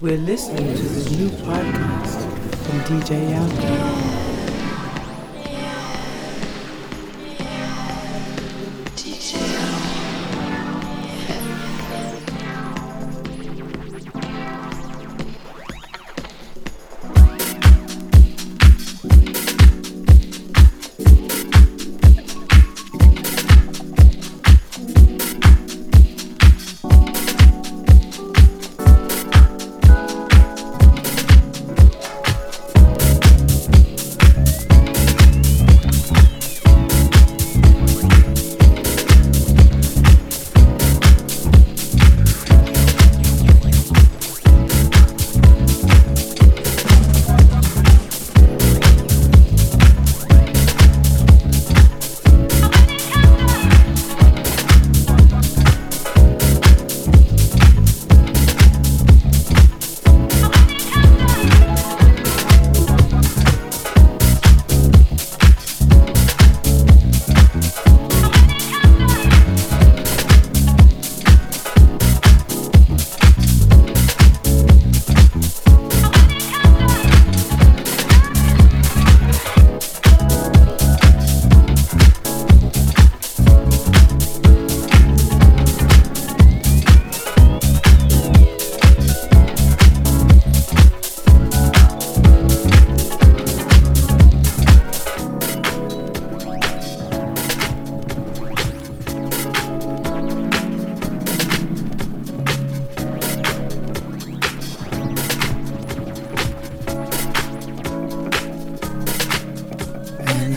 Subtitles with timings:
[0.00, 2.22] We're listening to the new podcast
[2.64, 4.25] from DJ Yankee.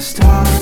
[0.10, 0.60] stars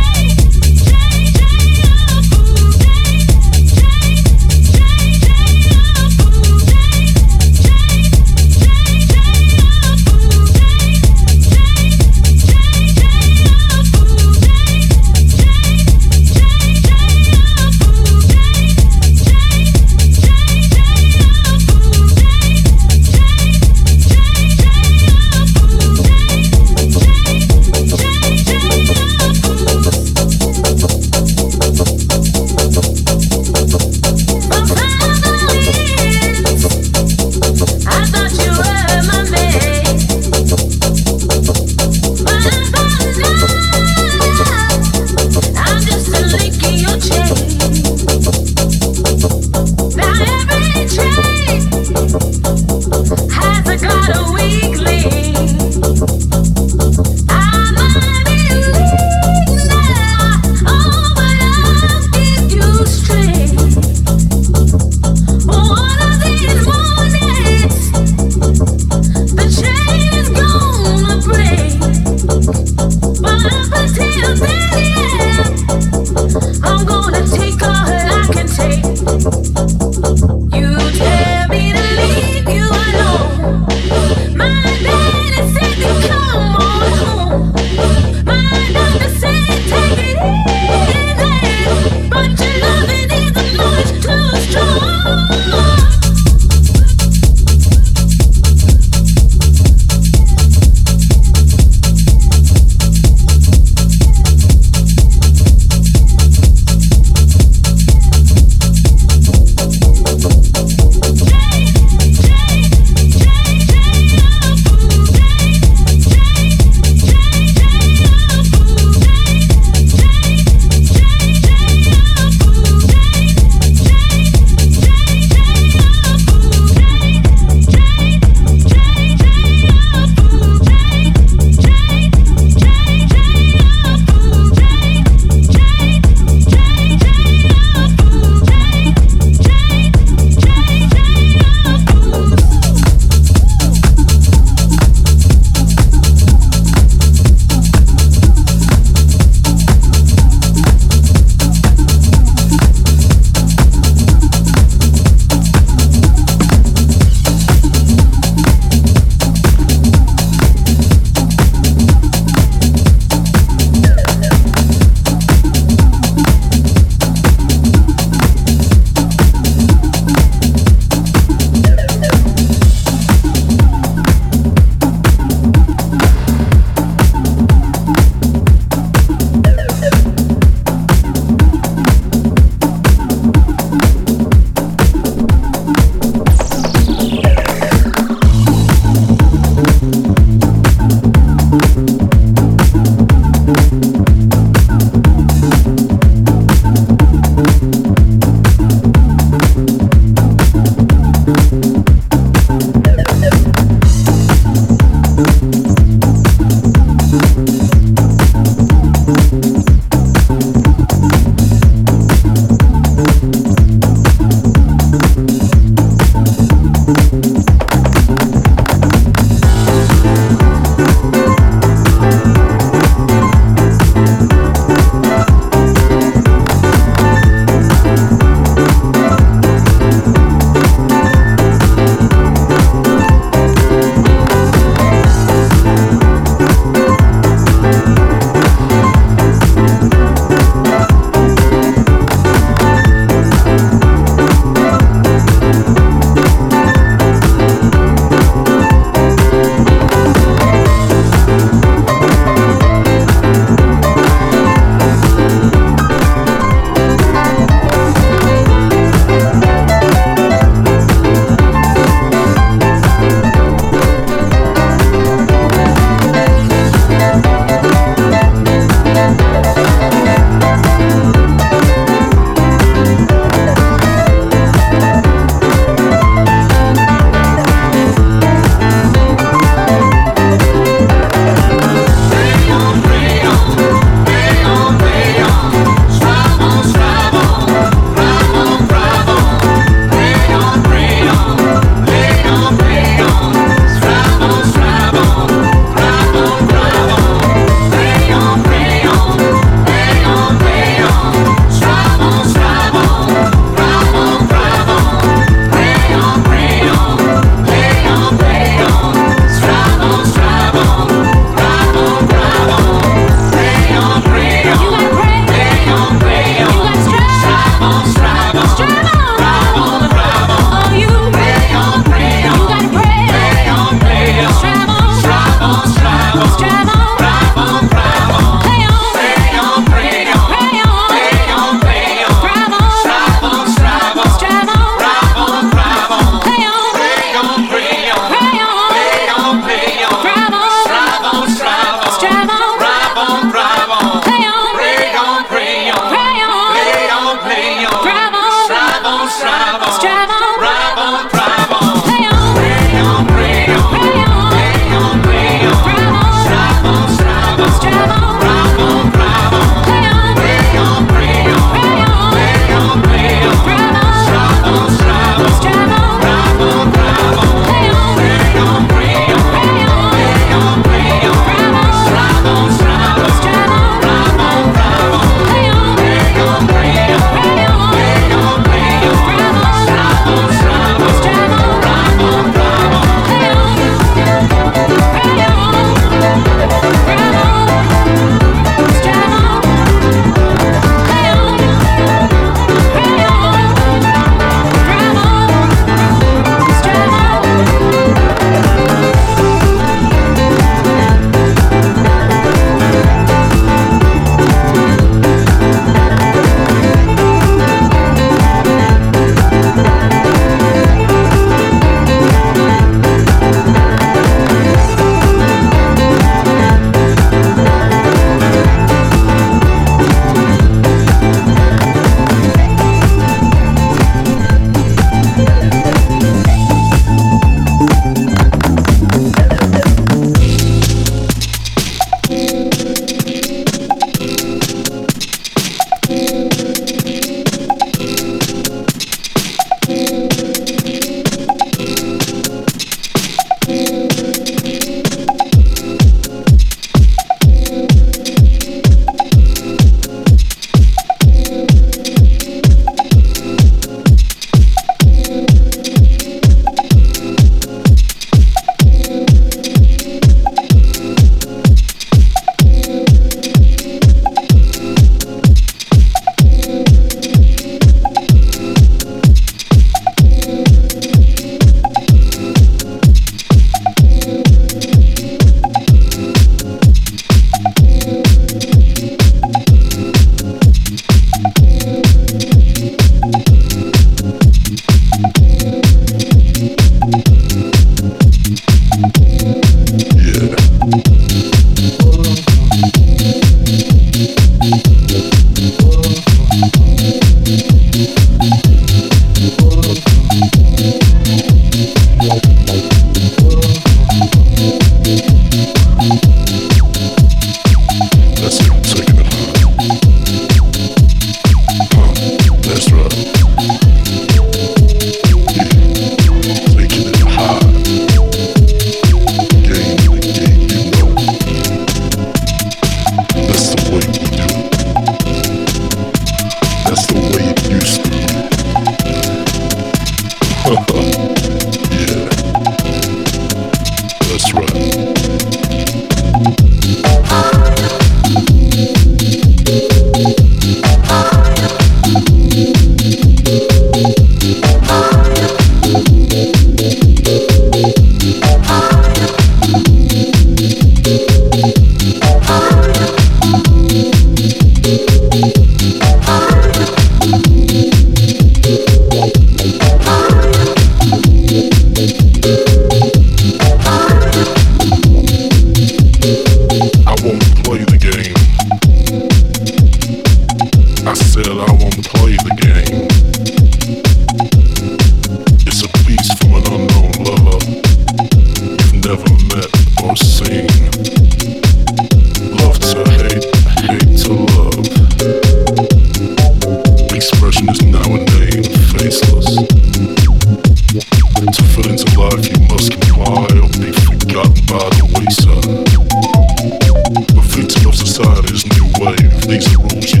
[599.39, 600.00] snakes and rooms.